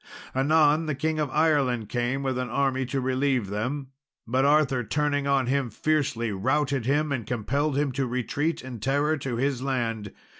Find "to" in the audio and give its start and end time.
2.87-2.99, 7.91-8.07, 9.17-9.35